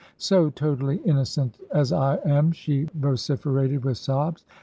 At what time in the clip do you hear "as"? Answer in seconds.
1.71-1.91